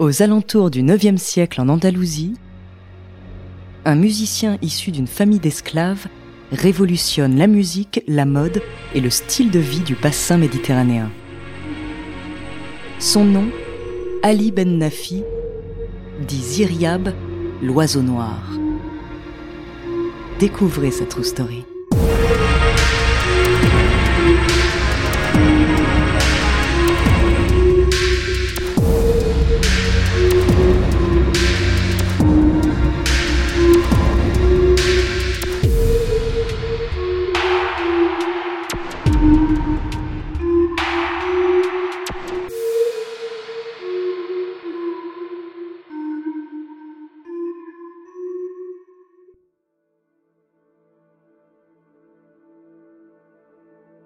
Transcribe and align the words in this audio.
Aux 0.00 0.22
alentours 0.22 0.70
du 0.70 0.80
IXe 0.80 1.20
siècle 1.20 1.60
en 1.60 1.68
Andalousie, 1.68 2.32
un 3.84 3.96
musicien 3.96 4.56
issu 4.62 4.92
d'une 4.92 5.06
famille 5.06 5.40
d'esclaves 5.40 6.06
révolutionne 6.52 7.36
la 7.36 7.46
musique, 7.46 8.02
la 8.08 8.24
mode 8.24 8.62
et 8.94 9.02
le 9.02 9.10
style 9.10 9.50
de 9.50 9.58
vie 9.58 9.80
du 9.80 9.94
bassin 9.96 10.38
méditerranéen. 10.38 11.10
Son 12.98 13.26
nom, 13.26 13.44
Ali 14.22 14.52
Ben 14.52 14.78
Nafi, 14.78 15.22
dit 16.26 16.42
Ziryab, 16.42 17.12
l'oiseau 17.62 18.00
noir. 18.00 18.40
Découvrez 20.38 20.92
sa 20.92 21.04
true 21.04 21.24
story. 21.24 21.66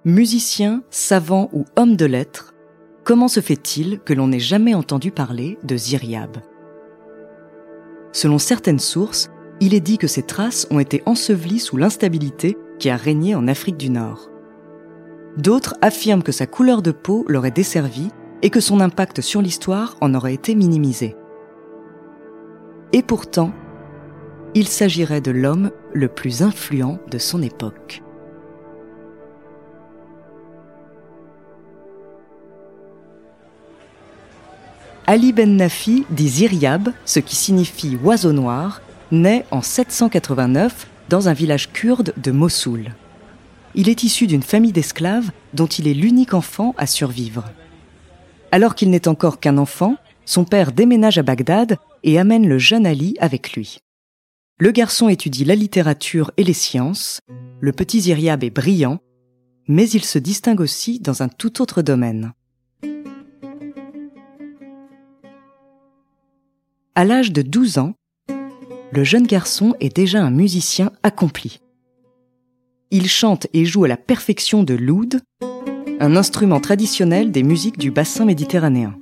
Musicien, 0.06 0.82
savant 0.90 1.48
ou 1.54 1.64
homme 1.76 1.96
de 1.96 2.04
lettres, 2.04 2.54
comment 3.04 3.26
se 3.26 3.40
fait-il 3.40 4.00
que 4.00 4.12
l'on 4.12 4.28
n'ait 4.28 4.38
jamais 4.38 4.74
entendu 4.74 5.10
parler 5.10 5.58
de 5.64 5.78
Ziryab 5.78 6.36
Selon 8.12 8.38
certaines 8.38 8.78
sources, 8.78 9.30
il 9.60 9.72
est 9.72 9.80
dit 9.80 9.96
que 9.96 10.06
ses 10.06 10.22
traces 10.22 10.66
ont 10.70 10.78
été 10.78 11.02
ensevelies 11.06 11.58
sous 11.58 11.78
l'instabilité 11.78 12.58
qui 12.78 12.90
a 12.90 12.96
régné 12.96 13.34
en 13.34 13.48
Afrique 13.48 13.78
du 13.78 13.88
Nord. 13.88 14.28
D'autres 15.36 15.74
affirment 15.82 16.22
que 16.22 16.32
sa 16.32 16.46
couleur 16.46 16.80
de 16.80 16.92
peau 16.92 17.24
l'aurait 17.28 17.50
desservi 17.50 18.10
et 18.42 18.50
que 18.50 18.60
son 18.60 18.80
impact 18.80 19.20
sur 19.20 19.42
l'histoire 19.42 19.96
en 20.00 20.14
aurait 20.14 20.34
été 20.34 20.54
minimisé. 20.54 21.16
Et 22.92 23.02
pourtant, 23.02 23.52
il 24.54 24.68
s'agirait 24.68 25.20
de 25.20 25.32
l'homme 25.32 25.70
le 25.92 26.06
plus 26.06 26.42
influent 26.42 26.98
de 27.10 27.18
son 27.18 27.42
époque. 27.42 28.02
Ali 35.06 35.32
Ben 35.32 35.56
Nafi, 35.56 36.06
dit 36.10 36.28
Ziryab, 36.28 36.90
ce 37.04 37.18
qui 37.18 37.36
signifie 37.36 37.98
oiseau 38.02 38.32
noir, 38.32 38.80
naît 39.10 39.44
en 39.50 39.60
789 39.60 40.86
dans 41.08 41.28
un 41.28 41.34
village 41.34 41.72
kurde 41.72 42.14
de 42.16 42.30
Mossoul. 42.30 42.92
Il 43.74 43.88
est 43.88 44.04
issu 44.04 44.26
d'une 44.26 44.42
famille 44.42 44.72
d'esclaves 44.72 45.30
dont 45.52 45.66
il 45.66 45.88
est 45.88 45.94
l'unique 45.94 46.34
enfant 46.34 46.74
à 46.78 46.86
survivre. 46.86 47.44
Alors 48.52 48.74
qu'il 48.74 48.90
n'est 48.90 49.08
encore 49.08 49.40
qu'un 49.40 49.58
enfant, 49.58 49.96
son 50.24 50.44
père 50.44 50.72
déménage 50.72 51.18
à 51.18 51.22
Bagdad 51.22 51.76
et 52.04 52.18
amène 52.18 52.48
le 52.48 52.58
jeune 52.58 52.86
Ali 52.86 53.16
avec 53.18 53.52
lui. 53.54 53.78
Le 54.58 54.70
garçon 54.70 55.08
étudie 55.08 55.44
la 55.44 55.56
littérature 55.56 56.30
et 56.36 56.44
les 56.44 56.52
sciences, 56.52 57.20
le 57.60 57.72
petit 57.72 58.02
Ziryab 58.02 58.44
est 58.44 58.50
brillant, 58.50 59.00
mais 59.66 59.88
il 59.90 60.04
se 60.04 60.18
distingue 60.18 60.60
aussi 60.60 61.00
dans 61.00 61.22
un 61.22 61.28
tout 61.28 61.60
autre 61.60 61.82
domaine. 61.82 62.32
À 66.94 67.04
l'âge 67.04 67.32
de 67.32 67.42
12 67.42 67.78
ans, 67.78 67.94
le 68.92 69.02
jeune 69.02 69.26
garçon 69.26 69.74
est 69.80 69.96
déjà 69.96 70.22
un 70.22 70.30
musicien 70.30 70.92
accompli. 71.02 71.58
Il 72.96 73.08
chante 73.08 73.48
et 73.52 73.64
joue 73.64 73.82
à 73.82 73.88
la 73.88 73.96
perfection 73.96 74.62
de 74.62 74.74
l'oud, 74.74 75.20
un 75.98 76.14
instrument 76.14 76.60
traditionnel 76.60 77.32
des 77.32 77.42
musiques 77.42 77.76
du 77.76 77.90
bassin 77.90 78.24
méditerranéen. 78.24 78.96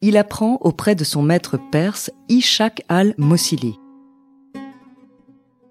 Il 0.00 0.16
apprend 0.16 0.56
auprès 0.62 0.94
de 0.94 1.04
son 1.04 1.20
maître 1.20 1.60
perse 1.70 2.10
Ishaq 2.30 2.82
al-Mossili. 2.88 3.74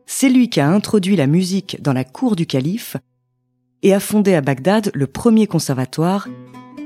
C'est 0.05 0.29
lui 0.29 0.51
qui 0.51 0.59
a 0.59 0.69
introduit 0.69 1.15
la 1.15 1.25
musique 1.25 1.81
dans 1.81 1.93
la 1.93 2.03
cour 2.03 2.35
du 2.35 2.45
calife 2.45 2.95
et 3.81 3.95
a 3.95 3.99
fondé 3.99 4.35
à 4.35 4.41
Bagdad 4.41 4.91
le 4.93 5.07
premier 5.07 5.47
conservatoire 5.47 6.27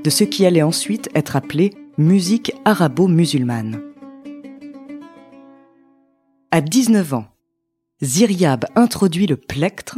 de 0.02 0.09
ce 0.09 0.24
qui 0.24 0.46
allait 0.46 0.62
ensuite 0.62 1.09
être 1.16 1.36
appelé 1.36 1.74
musique 1.98 2.53
arabo-musulmane. 2.64 3.81
À 6.52 6.62
19 6.62 7.14
ans, 7.14 7.25
Ziryab 8.02 8.64
introduit 8.76 9.28
le 9.28 9.36
plectre, 9.36 9.98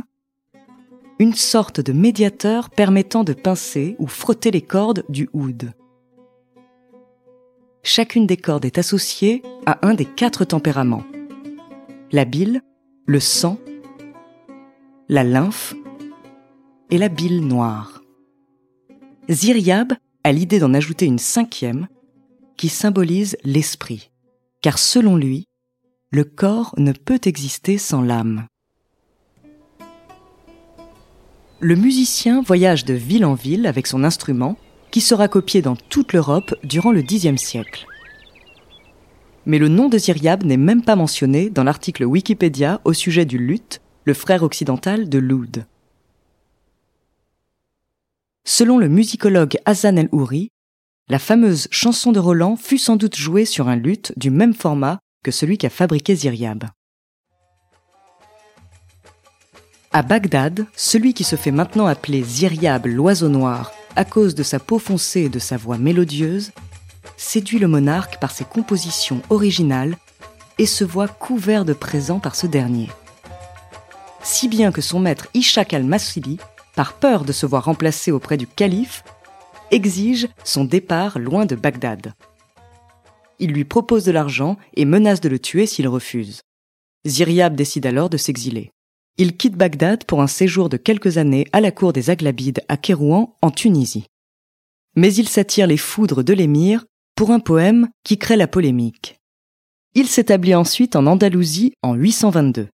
une 1.20 1.36
sorte 1.36 1.82
de 1.82 1.94
médiateur 1.94 2.72
permettant 2.72 3.24
de 3.24 3.34
pincer 3.34 3.96
ou 4.00 4.08
frotter 4.08 4.50
les 4.50 4.64
cordes 4.64 5.04
du 5.08 5.30
oud. 5.34 5.72
Chacune 7.84 8.26
des 8.26 8.38
cordes 8.38 8.66
est 8.66 8.80
associée 8.80 9.44
à 9.68 9.88
un 9.88 9.94
des 9.94 10.06
quatre 10.06 10.46
tempéraments. 10.46 11.04
La 12.12 12.26
bile, 12.26 12.64
le 13.06 13.20
sang, 13.20 13.60
la 15.08 15.24
lymphe 15.24 15.76
et 16.90 16.98
la 16.98 17.08
bile 17.08 17.46
noire. 17.46 18.02
Ziryab 19.30 19.94
a 20.24 20.32
l'idée 20.32 20.58
d'en 20.58 20.74
ajouter 20.74 21.06
une 21.06 21.20
cinquième 21.20 21.88
qui 22.58 22.68
symbolise 22.68 23.38
l'esprit, 23.44 24.10
car 24.64 24.80
selon 24.80 25.18
lui, 25.18 25.46
le 26.14 26.26
corps 26.26 26.76
ne 26.78 26.92
peut 26.92 27.22
exister 27.24 27.78
sans 27.78 28.02
l'âme. 28.02 28.46
Le 31.62 31.76
musicien 31.76 32.42
voyage 32.42 32.84
de 32.84 32.94
ville 32.94 33.24
en 33.24 33.34
ville 33.34 33.66
avec 33.66 33.88
son 33.88 34.04
instrument, 34.04 34.58
qui 34.90 35.00
sera 35.00 35.30
copié 35.30 35.62
dans 35.62 35.78
toute 35.78 36.12
l'Europe 36.12 36.54
durant 36.66 36.92
le 36.92 37.02
Xe 37.02 37.38
siècle. 37.38 37.88
Mais 39.46 39.58
le 39.58 39.70
nom 39.70 39.88
de 39.88 39.98
Ziryab 39.98 40.44
n'est 40.44 40.58
même 40.58 40.84
pas 40.84 40.98
mentionné 40.98 41.50
dans 41.50 41.64
l'article 41.64 42.04
Wikipédia 42.04 42.82
au 42.84 42.92
sujet 42.92 43.24
du 43.24 43.38
luth, 43.38 43.80
le 44.04 44.14
frère 44.14 44.44
occidental 44.44 45.08
de 45.08 45.18
l'oud. 45.18 45.66
Selon 48.44 48.78
le 48.78 48.90
musicologue 48.90 49.58
Hassan 49.64 49.98
El-Houri, 49.98 50.50
la 51.08 51.20
fameuse 51.20 51.70
chanson 51.72 52.12
de 52.12 52.20
Roland 52.20 52.58
fut 52.58 52.78
sans 52.78 52.98
doute 52.98 53.16
jouée 53.16 53.46
sur 53.46 53.70
un 53.70 53.78
luth 53.78 54.12
du 54.18 54.30
même 54.30 54.54
format 54.54 55.00
que 55.24 55.32
celui 55.32 55.58
qu'a 55.58 55.70
fabriqué 55.70 56.16
Ziryab. 56.16 56.66
À 59.94 60.02
Bagdad, 60.04 60.66
celui 60.76 61.14
qui 61.14 61.24
se 61.24 61.36
fait 61.36 61.52
maintenant 61.52 61.86
appeler 61.86 62.24
Ziryab 62.24 62.86
l'oiseau 62.86 63.30
noir 63.30 63.72
à 63.96 64.06
cause 64.06 64.36
de 64.36 64.44
sa 64.44 64.60
peau 64.60 64.80
foncée 64.80 65.22
et 65.22 65.30
de 65.30 65.40
sa 65.40 65.58
voix 65.58 65.78
mélodieuse, 65.78 66.52
séduit 67.18 67.60
le 67.60 67.68
monarque 67.68 68.20
par 68.20 68.32
ses 68.32 68.46
compositions 68.46 69.22
originales 69.30 69.98
et 70.58 70.66
se 70.66 70.84
voit 70.84 71.08
couvert 71.08 71.66
de 71.66 71.74
présents 71.74 72.20
par 72.20 72.36
ce 72.36 72.48
dernier. 72.48 72.90
Si 74.24 74.48
bien 74.48 74.72
que 74.72 74.82
son 74.82 75.00
maître 75.00 75.28
Ishaq 75.34 75.74
al-Masili, 75.74 76.40
par 76.76 76.94
peur 76.94 77.26
de 77.26 77.34
se 77.34 77.46
voir 77.46 77.66
remplacé 77.66 78.12
auprès 78.12 78.38
du 78.38 78.48
calife, 78.48 79.04
exige 79.72 80.30
son 80.44 80.64
départ 80.64 81.20
loin 81.20 81.46
de 81.46 81.56
Bagdad. 81.56 82.14
Il 83.42 83.54
lui 83.54 83.66
propose 83.66 84.06
de 84.06 84.12
l'argent 84.12 84.56
et 84.76 84.86
menace 84.86 85.20
de 85.20 85.28
le 85.28 85.40
tuer 85.40 85.66
s'il 85.66 85.88
refuse. 85.88 86.42
Ziryab 87.08 87.56
décide 87.56 87.88
alors 87.88 88.08
de 88.08 88.18
s'exiler. 88.18 88.70
Il 89.18 89.36
quitte 89.36 89.56
Bagdad 89.56 90.06
pour 90.06 90.22
un 90.22 90.28
séjour 90.28 90.70
de 90.70 90.78
quelques 90.78 91.18
années 91.18 91.48
à 91.52 91.60
la 91.60 91.72
cour 91.72 91.92
des 91.92 92.12
Aghlabides 92.12 92.62
à 92.70 92.78
Kérouan, 92.78 93.36
en 93.42 93.50
Tunisie. 93.50 94.06
Mais 94.96 95.12
il 95.16 95.28
s'attire 95.28 95.66
les 95.66 95.78
foudres 95.78 96.24
de 96.24 96.34
l'émir 96.34 96.86
pour 97.16 97.32
un 97.32 97.40
poème 97.40 97.90
qui 98.04 98.20
crée 98.20 98.38
la 98.38 98.48
polémique. 98.48 99.18
Il 99.96 100.06
s'établit 100.06 100.54
ensuite 100.54 100.96
en 100.96 101.08
Andalousie 101.08 101.74
en 101.82 101.96
822. 101.96 102.68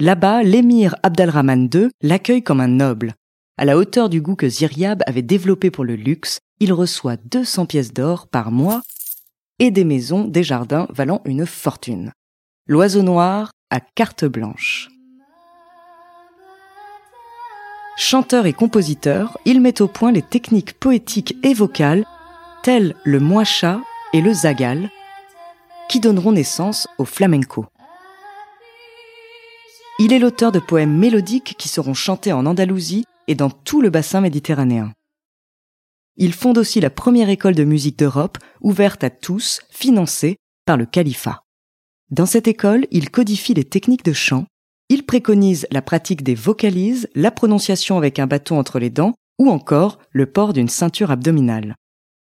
Là-bas, 0.00 0.42
l'émir 0.42 0.96
Abdalrahman 1.04 1.70
II 1.72 1.88
l'accueille 2.02 2.42
comme 2.42 2.60
un 2.60 2.68
noble. 2.68 3.14
À 3.56 3.64
la 3.64 3.78
hauteur 3.78 4.08
du 4.08 4.20
goût 4.20 4.34
que 4.34 4.48
Ziryab 4.48 5.04
avait 5.06 5.22
développé 5.22 5.70
pour 5.70 5.84
le 5.84 5.94
luxe, 5.94 6.40
il 6.58 6.72
reçoit 6.72 7.16
200 7.16 7.66
pièces 7.66 7.92
d'or 7.92 8.26
par 8.26 8.50
mois 8.50 8.82
et 9.60 9.70
des 9.70 9.84
maisons, 9.84 10.24
des 10.24 10.42
jardins 10.42 10.88
valant 10.90 11.20
une 11.24 11.46
fortune. 11.46 12.12
L'oiseau 12.66 13.02
noir 13.02 13.52
à 13.70 13.78
carte 13.80 14.24
blanche. 14.24 14.88
Chanteur 17.96 18.46
et 18.46 18.54
compositeur, 18.54 19.38
il 19.44 19.60
met 19.60 19.82
au 19.82 19.86
point 19.86 20.10
les 20.10 20.22
techniques 20.22 20.72
poétiques 20.72 21.36
et 21.42 21.52
vocales 21.52 22.04
telles 22.62 22.96
le 23.04 23.20
moacha 23.20 23.80
et 24.12 24.20
le 24.20 24.32
zagal, 24.32 24.90
qui 25.88 26.00
donneront 26.00 26.32
naissance 26.32 26.88
au 26.98 27.04
flamenco. 27.04 27.66
Il 29.98 30.14
est 30.14 30.18
l'auteur 30.18 30.50
de 30.50 30.58
poèmes 30.58 30.96
mélodiques 30.96 31.54
qui 31.58 31.68
seront 31.68 31.94
chantés 31.94 32.32
en 32.32 32.46
Andalousie 32.46 33.04
et 33.28 33.34
dans 33.34 33.50
tout 33.50 33.82
le 33.82 33.90
bassin 33.90 34.22
méditerranéen. 34.22 34.92
Il 36.22 36.34
fonde 36.34 36.58
aussi 36.58 36.80
la 36.80 36.90
première 36.90 37.30
école 37.30 37.54
de 37.54 37.64
musique 37.64 37.98
d'Europe, 37.98 38.36
ouverte 38.60 39.02
à 39.02 39.08
tous, 39.08 39.62
financée 39.70 40.36
par 40.66 40.76
le 40.76 40.84
califat. 40.84 41.40
Dans 42.10 42.26
cette 42.26 42.46
école, 42.46 42.86
il 42.90 43.10
codifie 43.10 43.54
les 43.54 43.64
techniques 43.64 44.04
de 44.04 44.12
chant, 44.12 44.44
il 44.90 45.06
préconise 45.06 45.66
la 45.70 45.80
pratique 45.80 46.22
des 46.22 46.34
vocalises, 46.34 47.08
la 47.14 47.30
prononciation 47.30 47.96
avec 47.96 48.18
un 48.18 48.26
bâton 48.26 48.58
entre 48.58 48.78
les 48.78 48.90
dents 48.90 49.14
ou 49.38 49.48
encore 49.48 49.98
le 50.10 50.26
port 50.26 50.52
d'une 50.52 50.68
ceinture 50.68 51.10
abdominale. 51.10 51.74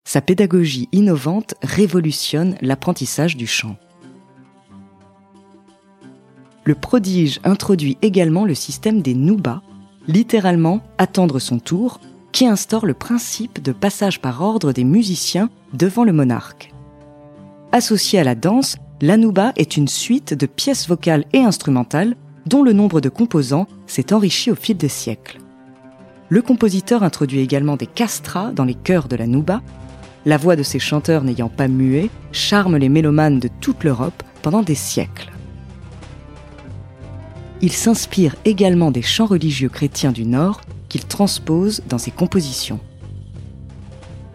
Sa 0.07 0.21
pédagogie 0.21 0.89
innovante 0.93 1.55
révolutionne 1.61 2.57
l'apprentissage 2.61 3.37
du 3.37 3.49
chant. 3.49 3.77
Le 6.63 6.77
prodige 6.77 7.41
introduit 7.43 7.99
également 8.03 8.45
le 8.45 8.55
système 8.55 9.03
des 9.03 9.15
noubas, 9.15 9.63
littéralement 10.07 10.81
attendre 10.97 11.41
son 11.41 11.59
tour, 11.59 11.99
qui 12.33 12.47
instaure 12.47 12.87
le 12.87 12.95
principe 12.95 13.63
de 13.63 13.73
passage 13.73 14.21
par 14.21 14.43
ordre 14.43 14.73
des 14.73 14.85
musiciens 14.85 15.51
devant 15.73 16.05
le 16.05 16.13
monarque. 16.13 16.73
Associé 17.73 18.19
à 18.19 18.25
la 18.25 18.35
danse, 18.35 18.77
l'anouba 19.01 19.53
est 19.57 19.77
une 19.77 19.89
suite 19.89 20.35
de 20.35 20.47
pièces 20.47 20.89
vocales 20.89 21.25
et 21.33 21.41
instrumentales 21.41 22.17
dont 22.47 22.63
le 22.63 22.73
nombre 22.73 23.01
de 23.01 23.09
composants 23.09 23.67
s'est 23.87 24.13
enrichi 24.13 24.51
au 24.51 24.55
fil 24.55 24.77
des 24.77 24.89
siècles. 24.89 25.39
Le 26.29 26.43
compositeur 26.43 27.03
introduit 27.03 27.41
également 27.41 27.77
des 27.77 27.87
castrats 27.87 28.53
dans 28.53 28.65
les 28.65 28.75
chœurs 28.75 29.09
de 29.09 29.17
la 29.17 29.27
nouba. 29.27 29.63
La 30.27 30.37
voix 30.37 30.57
de 30.57 30.63
ces 30.63 30.79
chanteurs 30.79 31.25
n'ayant 31.25 31.49
pas 31.49 31.69
mué 31.69 32.11
charme 32.33 32.77
les 32.77 32.89
mélomanes 32.89 33.41
de 33.41 33.49
toute 33.61 33.85
l'Europe 33.85 34.23
pendant 34.43 34.63
des 34.63 34.75
siècles. 34.75 35.33
Il 37.63 37.73
s'inspire 37.73 38.37
également 38.45 38.91
des 38.91 39.03
chants 39.03 39.27
religieux 39.27 39.69
chrétiens 39.69 40.13
du 40.13 40.25
Nord 40.25 40.61
qu'il 40.91 41.07
transpose 41.07 41.81
dans 41.89 41.97
ses 41.97 42.11
compositions. 42.11 42.81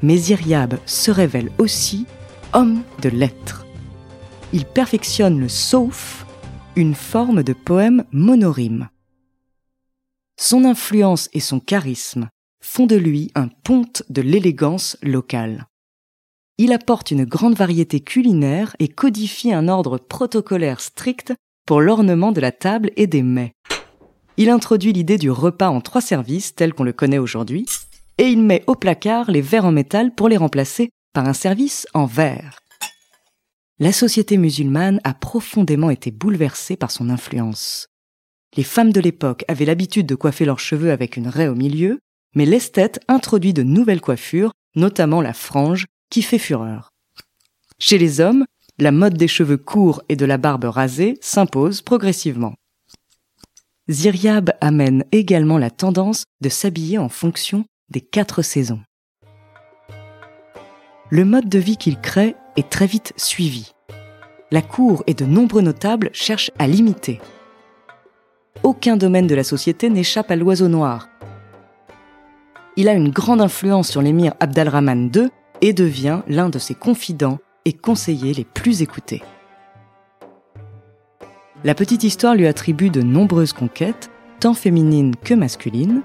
Mais 0.01 0.19
Iriab 0.19 0.79
se 0.87 1.11
révèle 1.11 1.51
aussi 1.59 2.07
homme 2.53 2.81
de 3.03 3.09
lettres. 3.09 3.67
Il 4.53 4.65
perfectionne 4.65 5.39
le 5.39 5.49
sauf 5.49 6.25
une 6.75 6.95
forme 6.95 7.43
de 7.43 7.53
poème 7.53 8.05
monorime. 8.11 8.89
Son 10.37 10.65
influence 10.65 11.29
et 11.33 11.39
son 11.39 11.59
charisme 11.59 12.29
font 12.61 12.85
de 12.85 12.95
lui 12.95 13.31
un 13.35 13.47
ponte 13.47 14.03
de 14.09 14.21
l'élégance 14.21 14.97
locale. 15.01 15.67
Il 16.57 16.73
apporte 16.73 17.11
une 17.11 17.25
grande 17.25 17.55
variété 17.55 17.99
culinaire 17.99 18.75
et 18.79 18.87
codifie 18.87 19.53
un 19.53 19.67
ordre 19.67 19.97
protocolaire 19.97 20.81
strict 20.81 21.33
pour 21.65 21.81
l'ornement 21.81 22.31
de 22.31 22.41
la 22.41 22.51
table 22.51 22.91
et 22.95 23.07
des 23.07 23.23
mets. 23.23 23.53
Il 24.37 24.49
introduit 24.49 24.93
l'idée 24.93 25.17
du 25.17 25.31
repas 25.31 25.69
en 25.69 25.81
trois 25.81 26.01
services 26.01 26.55
tel 26.55 26.73
qu'on 26.73 26.83
le 26.83 26.93
connaît 26.93 27.17
aujourd'hui, 27.17 27.65
et 28.17 28.25
il 28.25 28.41
met 28.41 28.63
au 28.67 28.75
placard 28.75 29.31
les 29.31 29.41
verres 29.41 29.65
en 29.65 29.71
métal 29.71 30.13
pour 30.13 30.29
les 30.29 30.37
remplacer 30.37 30.89
par 31.13 31.27
un 31.27 31.33
service 31.33 31.87
en 31.93 32.05
verre 32.05 32.59
la 33.79 33.91
société 33.91 34.37
musulmane 34.37 35.01
a 35.03 35.13
profondément 35.13 35.89
été 35.89 36.09
bouleversée 36.09 36.77
par 36.77 36.91
son 36.91 37.09
influence. 37.09 37.87
Les 38.55 38.63
femmes 38.63 38.93
de 38.93 39.01
l'époque 39.01 39.43
avaient 39.49 39.65
l'habitude 39.65 40.07
de 40.07 40.15
coiffer 40.15 40.45
leurs 40.45 40.59
cheveux 40.59 40.91
avec 40.91 41.17
une 41.17 41.27
raie 41.27 41.49
au 41.49 41.55
milieu, 41.55 41.99
mais 42.35 42.45
l'esthète 42.45 43.01
introduit 43.09 43.53
de 43.53 43.63
nouvelles 43.63 43.99
coiffures, 43.99 44.53
notamment 44.75 45.21
la 45.21 45.33
frange, 45.33 45.87
qui 46.09 46.21
fait 46.21 46.37
fureur. 46.37 46.91
Chez 47.77 47.97
les 47.97 48.21
hommes, 48.21 48.45
la 48.79 48.91
mode 48.91 49.17
des 49.17 49.27
cheveux 49.27 49.57
courts 49.57 50.01
et 50.07 50.15
de 50.15 50.25
la 50.25 50.37
barbe 50.37 50.65
rasée 50.65 51.17
s'impose 51.19 51.81
progressivement. 51.81 52.53
Ziryab 53.87 54.51
amène 54.61 55.03
également 55.11 55.59
la 55.59 55.69
tendance 55.69 56.23
de 56.41 56.49
s'habiller 56.49 56.97
en 56.97 57.07
fonction 57.07 57.65
des 57.91 58.01
quatre 58.01 58.41
saisons. 58.41 58.81
Le 61.11 61.23
mode 61.23 61.49
de 61.49 61.59
vie 61.59 61.77
qu'il 61.77 61.99
crée 61.99 62.35
est 62.57 62.67
très 62.67 62.87
vite 62.87 63.13
suivi. 63.15 63.73
La 64.49 64.63
cour 64.63 65.03
et 65.05 65.13
de 65.13 65.25
nombreux 65.25 65.61
notables 65.61 66.09
cherchent 66.13 66.49
à 66.57 66.65
l'imiter. 66.65 67.21
Aucun 68.63 68.97
domaine 68.97 69.27
de 69.27 69.35
la 69.35 69.43
société 69.43 69.91
n'échappe 69.91 70.31
à 70.31 70.35
l'oiseau 70.35 70.67
noir. 70.67 71.07
Il 72.77 72.89
a 72.89 72.93
une 72.93 73.11
grande 73.11 73.41
influence 73.41 73.89
sur 73.89 74.01
l'émir 74.01 74.33
Abdalrahman 74.39 75.11
II 75.13 75.29
et 75.61 75.73
devient 75.73 76.21
l'un 76.27 76.49
de 76.49 76.57
ses 76.57 76.73
confidents 76.73 77.37
et 77.65 77.73
conseillers 77.73 78.33
les 78.33 78.45
plus 78.45 78.81
écoutés. 78.81 79.21
La 81.65 81.73
petite 81.73 82.03
histoire 82.03 82.35
lui 82.35 82.45
attribue 82.45 82.91
de 82.91 83.01
nombreuses 83.01 83.51
conquêtes, 83.51 84.11
tant 84.39 84.53
féminines 84.53 85.15
que 85.23 85.33
masculines. 85.33 86.03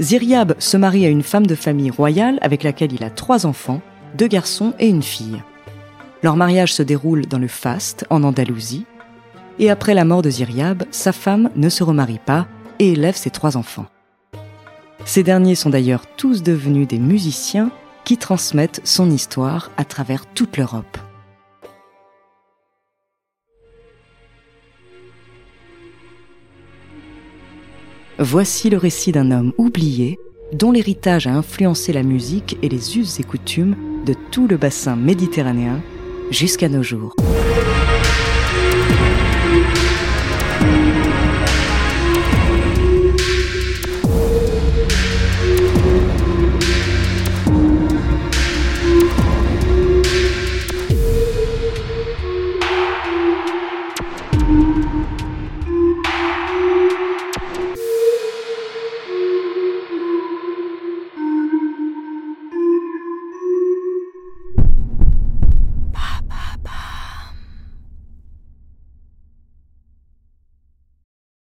Ziryab 0.00 0.54
se 0.58 0.76
marie 0.76 1.06
à 1.06 1.08
une 1.08 1.22
femme 1.22 1.46
de 1.46 1.54
famille 1.54 1.88
royale 1.88 2.38
avec 2.42 2.62
laquelle 2.62 2.92
il 2.92 3.02
a 3.02 3.08
trois 3.08 3.46
enfants, 3.46 3.80
deux 4.18 4.26
garçons 4.26 4.74
et 4.78 4.88
une 4.88 5.02
fille. 5.02 5.42
Leur 6.22 6.36
mariage 6.36 6.74
se 6.74 6.82
déroule 6.82 7.24
dans 7.24 7.38
le 7.38 7.48
Faste, 7.48 8.04
en 8.10 8.22
Andalousie, 8.22 8.84
et 9.58 9.70
après 9.70 9.94
la 9.94 10.04
mort 10.04 10.20
de 10.20 10.28
Ziryab, 10.28 10.82
sa 10.90 11.12
femme 11.12 11.48
ne 11.56 11.70
se 11.70 11.82
remarie 11.82 12.20
pas 12.22 12.46
et 12.78 12.92
élève 12.92 13.16
ses 13.16 13.30
trois 13.30 13.56
enfants. 13.56 13.86
Ces 15.06 15.22
derniers 15.22 15.54
sont 15.54 15.70
d'ailleurs 15.70 16.04
tous 16.18 16.42
devenus 16.42 16.86
des 16.86 16.98
musiciens 16.98 17.70
qui 18.04 18.18
transmettent 18.18 18.82
son 18.84 19.10
histoire 19.10 19.70
à 19.78 19.86
travers 19.86 20.26
toute 20.26 20.58
l'Europe. 20.58 20.98
Voici 28.18 28.70
le 28.70 28.78
récit 28.78 29.12
d'un 29.12 29.30
homme 29.30 29.52
oublié 29.58 30.18
dont 30.54 30.72
l'héritage 30.72 31.26
a 31.26 31.34
influencé 31.34 31.92
la 31.92 32.02
musique 32.02 32.56
et 32.62 32.68
les 32.70 32.96
us 32.96 33.20
et 33.20 33.22
coutumes 33.22 33.76
de 34.06 34.14
tout 34.30 34.48
le 34.48 34.56
bassin 34.56 34.96
méditerranéen 34.96 35.82
jusqu'à 36.30 36.70
nos 36.70 36.82
jours. 36.82 37.14